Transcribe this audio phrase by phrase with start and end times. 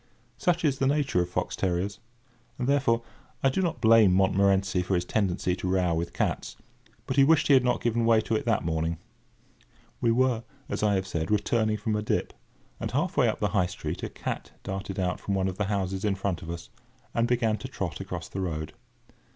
[0.39, 1.99] Such is the nature of fox terriers;
[2.57, 3.03] and, therefore,
[3.43, 6.57] I do not blame Montmorency for his tendency to row with cats;
[7.05, 8.97] but he wished he had not given way to it that morning.
[10.01, 12.33] We were, as I have said, returning from a dip,
[12.79, 15.65] and half way up the High Street a cat darted out from one of the
[15.65, 16.69] houses in front of us,
[17.13, 18.73] and began to trot across the road.